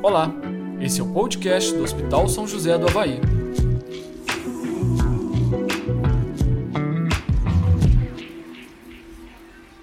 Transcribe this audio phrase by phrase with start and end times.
[0.00, 0.32] Olá,
[0.80, 3.20] esse é o podcast do Hospital São José do Havaí.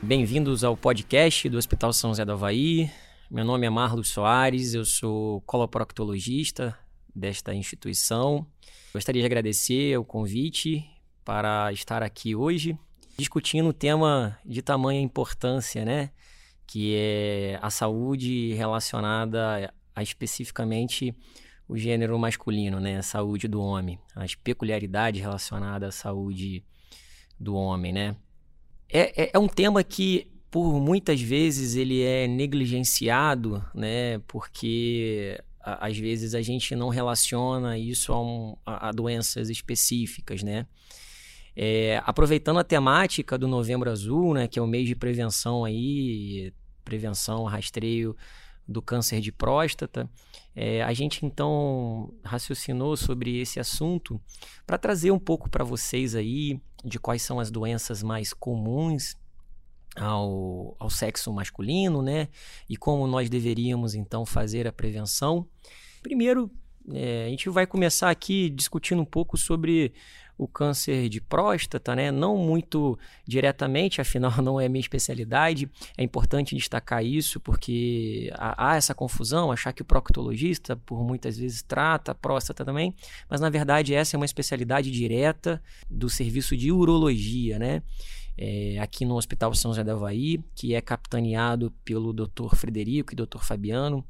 [0.02, 2.90] Bem-vindos ao podcast do Hospital São José do Havaí.
[3.30, 6.78] Meu nome é Marlos Soares, eu sou coloproctologista
[7.14, 8.48] desta instituição.
[8.94, 10.90] Gostaria de agradecer o convite
[11.26, 12.78] para estar aqui hoje
[13.18, 16.12] discutindo um tema de tamanha importância, né?
[16.68, 21.16] Que é a saúde relacionada a especificamente
[21.68, 22.98] o gênero masculino, né?
[22.98, 26.64] A saúde do homem, as peculiaridades relacionadas à saúde
[27.40, 28.16] do homem, né?
[28.90, 34.20] É, é, é um tema que por muitas vezes ele é negligenciado, né?
[34.28, 40.44] Porque a, às vezes a gente não relaciona isso a, um, a, a doenças específicas,
[40.44, 40.68] né?
[41.56, 46.52] É, aproveitando a temática do Novembro Azul, né, que é o mês de prevenção aí,
[46.84, 48.14] prevenção, rastreio
[48.68, 50.10] do câncer de próstata,
[50.56, 54.20] é, a gente então raciocinou sobre esse assunto
[54.66, 59.16] para trazer um pouco para vocês aí de quais são as doenças mais comuns
[59.96, 62.28] ao, ao sexo masculino, né?
[62.70, 65.48] E como nós deveríamos então fazer a prevenção.
[66.02, 66.52] Primeiro,
[66.94, 69.94] é, a gente vai começar aqui discutindo um pouco sobre
[70.38, 72.12] o câncer de próstata, né?
[72.12, 75.70] Não muito diretamente, afinal não é minha especialidade.
[75.98, 81.62] É importante destacar isso porque há, essa confusão, achar que o proctologista por muitas vezes
[81.62, 82.94] trata a próstata também,
[83.30, 87.82] mas na verdade essa é uma especialidade direta do serviço de urologia, né?
[88.38, 92.54] É, aqui no Hospital São José da Havaí, que é capitaneado pelo Dr.
[92.54, 93.40] Frederico e Dr.
[93.40, 94.04] Fabiano,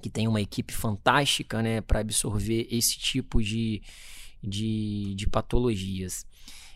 [0.00, 3.82] que tem uma equipe fantástica né, para absorver esse tipo de,
[4.42, 6.26] de, de patologias.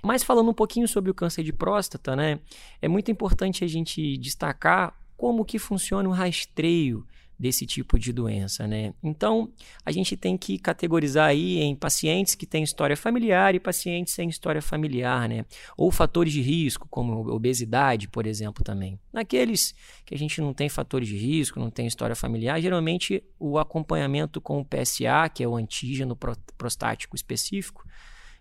[0.02, 2.38] Mas falando um pouquinho sobre o câncer de próstata, né,
[2.80, 7.06] é muito importante a gente destacar como que funciona o rastreio
[7.38, 8.94] desse tipo de doença, né?
[9.02, 9.52] Então,
[9.84, 14.28] a gente tem que categorizar aí em pacientes que têm história familiar e pacientes sem
[14.28, 15.44] história familiar, né?
[15.76, 18.98] Ou fatores de risco, como obesidade, por exemplo, também.
[19.12, 23.58] Naqueles que a gente não tem fatores de risco, não tem história familiar, geralmente o
[23.58, 26.16] acompanhamento com o PSA, que é o antígeno
[26.56, 27.84] prostático específico,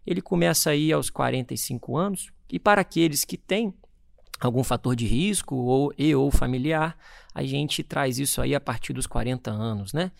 [0.05, 3.73] ele começa aí aos 45 anos, e para aqueles que têm
[4.47, 6.97] algum fator de risco ou e ou familiar,
[7.33, 10.11] a gente traz isso aí a partir dos 40 anos, né?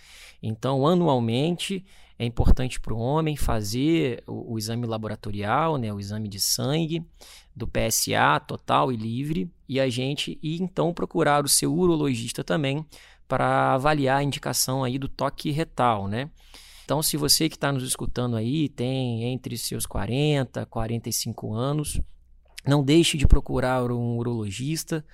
[0.41, 1.85] Então, anualmente
[2.17, 7.03] é importante para o homem fazer o, o, exame laboratorial, né, o exame de sangue
[7.56, 12.85] do PSA total e livre, e a gente e então procurar o seu urologista também
[13.28, 16.29] para avaliar a indicação aí do toque retal, né?
[16.85, 22.00] Então, se você que está nos escutando aí tem entre seus 40 45 anos,
[22.66, 25.06] não deixe de procurar um urologista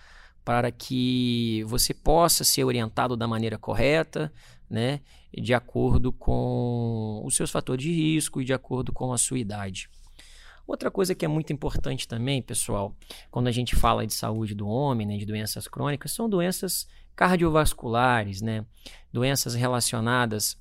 [0.44, 4.32] para que você possa ser orientado da maneira correta,
[4.70, 5.02] né,
[5.34, 9.90] de acordo com os seus fatores de risco e de acordo com a sua idade.
[10.66, 12.96] Outra coisa que é muito importante também, pessoal,
[13.32, 18.42] quando a gente fala de saúde do homem, né, de doenças crônicas, são doenças cardiovasculares,
[18.42, 18.64] né,
[19.12, 20.58] doenças relacionadas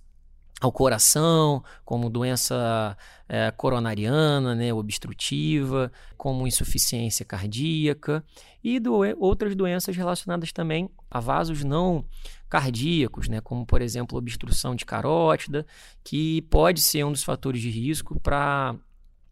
[0.60, 2.96] ao coração, como doença
[3.28, 8.24] é, coronariana, né, obstrutiva, como insuficiência cardíaca
[8.62, 12.04] e do, outras doenças relacionadas também a vasos não
[12.48, 15.64] cardíacos, né, como por exemplo obstrução de carótida,
[16.02, 18.74] que pode ser um dos fatores de risco para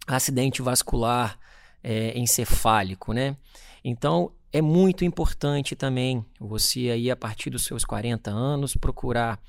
[0.07, 1.39] acidente vascular
[1.83, 3.37] é, encefálico, né?
[3.85, 9.41] Então é muito importante também você aí a partir dos seus 40 anos procurar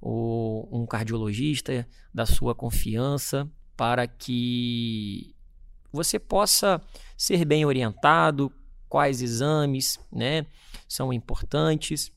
[0.00, 5.34] ou um cardiologista da sua confiança para que
[5.92, 6.80] você possa
[7.16, 8.52] ser bem orientado,
[8.88, 10.46] quais exames né,
[10.88, 12.12] são importantes.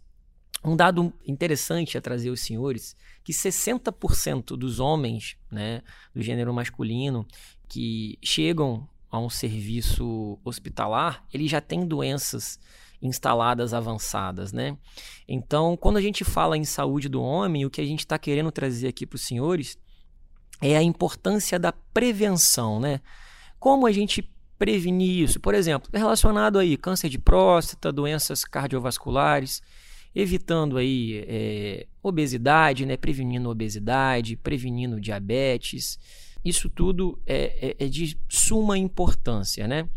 [0.64, 5.82] Um dado interessante a trazer aos senhores, que 60% dos homens né,
[6.14, 7.26] do gênero masculino
[7.68, 12.60] que chegam a um serviço hospitalar, eles já têm doenças
[13.02, 14.78] instaladas avançadas, né?
[15.28, 18.52] Então, quando a gente fala em saúde do homem, o que a gente está querendo
[18.52, 19.78] trazer aqui para os senhores
[20.62, 23.00] é a importância da prevenção, né?
[23.60, 25.40] Como a gente prevenir isso?
[25.40, 29.62] Por exemplo, relacionado aí câncer de próstata, doenças cardiovasculares,
[30.14, 32.98] evitando aí é, obesidade, né?
[32.98, 35.98] Prevenindo obesidade, prevenindo diabetes.
[36.44, 39.88] Isso tudo é, é, é de suma importância, né?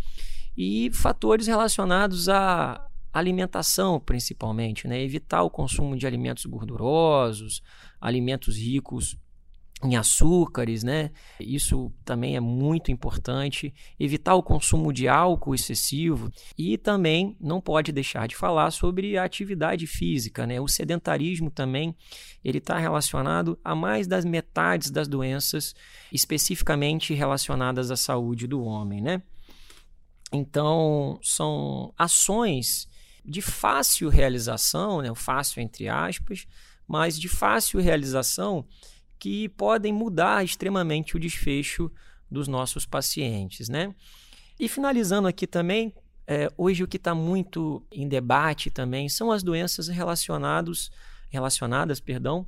[0.56, 5.00] E fatores relacionados a, alimentação principalmente, né?
[5.00, 7.62] evitar o consumo de alimentos gordurosos,
[8.00, 9.16] alimentos ricos
[9.84, 11.10] em açúcares, né?
[11.40, 13.74] Isso também é muito importante.
[13.98, 19.24] Evitar o consumo de álcool excessivo e também não pode deixar de falar sobre a
[19.24, 20.60] atividade física, né?
[20.60, 21.96] O sedentarismo também
[22.44, 25.74] ele está relacionado a mais das metades das doenças
[26.12, 29.20] especificamente relacionadas à saúde do homem, né?
[30.32, 32.88] Então são ações
[33.24, 35.14] de fácil realização, né?
[35.14, 36.46] Fácil entre aspas,
[36.86, 38.66] mas de fácil realização
[39.18, 41.90] que podem mudar extremamente o desfecho
[42.30, 43.94] dos nossos pacientes, né?
[44.58, 45.94] E finalizando aqui também,
[46.26, 50.90] é, hoje o que está muito em debate também são as doenças relacionados,
[51.30, 52.46] relacionadas, perdão,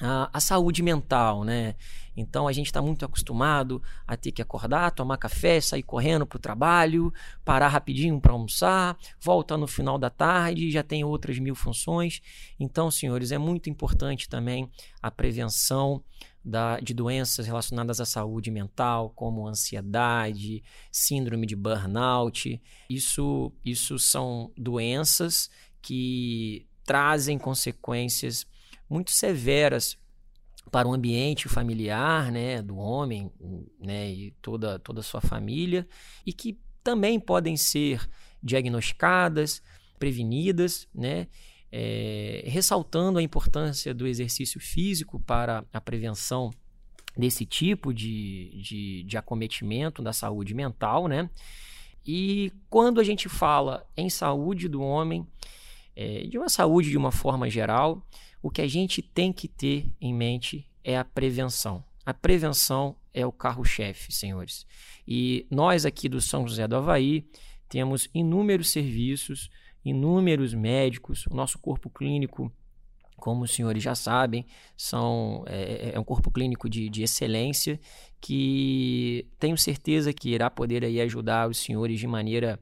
[0.00, 1.76] a, a, saúde mental, né?
[2.16, 6.36] Então a gente está muito acostumado a ter que acordar, tomar café, sair correndo para
[6.36, 7.12] o trabalho,
[7.44, 12.20] parar rapidinho para almoçar, volta no final da tarde, já tem outras mil funções.
[12.58, 14.70] Então, senhores, é muito importante também
[15.02, 16.02] a prevenção
[16.44, 20.62] da, de doenças relacionadas à saúde mental, como ansiedade,
[20.92, 22.60] síndrome de burnout.
[22.90, 25.50] Isso, isso são doenças
[25.80, 28.46] que trazem consequências
[28.94, 29.98] muito severas
[30.70, 33.28] para o ambiente familiar, né, do homem,
[33.80, 35.86] né, e toda toda a sua família,
[36.24, 38.08] e que também podem ser
[38.40, 39.60] diagnosticadas,
[39.98, 41.26] prevenidas, né,
[41.72, 46.52] é, ressaltando a importância do exercício físico para a prevenção
[47.16, 51.28] desse tipo de, de, de acometimento da saúde mental, né?
[52.06, 55.26] E quando a gente fala em saúde do homem,
[55.96, 58.04] é, de uma saúde de uma forma geral,
[58.42, 61.84] o que a gente tem que ter em mente é a prevenção.
[62.04, 64.66] A prevenção é o carro-chefe, senhores.
[65.06, 67.26] E nós aqui do São José do Havaí
[67.68, 69.48] temos inúmeros serviços,
[69.84, 72.52] inúmeros médicos, o nosso corpo clínico
[73.16, 74.44] como os senhores já sabem,
[74.76, 77.80] são, é, é, um corpo clínico de, de, excelência
[78.20, 82.60] que tenho certeza que irá poder aí ajudar os senhores de maneira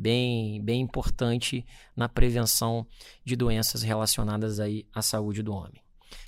[0.00, 1.64] bem, bem importante
[1.94, 2.86] na prevenção
[3.22, 5.82] de doenças relacionadas aí à saúde do homem.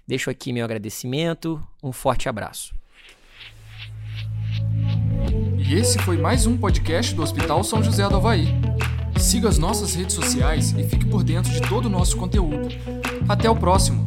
[0.07, 2.75] Deixo aqui meu agradecimento, um forte abraço.
[5.59, 8.47] E esse foi mais um podcast do Hospital São José do Havaí.
[9.19, 12.69] Siga as nossas redes sociais e fique por dentro de todo o nosso conteúdo.
[13.27, 14.02] Até o próximo!